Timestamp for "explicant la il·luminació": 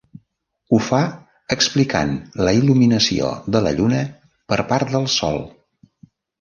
1.57-3.31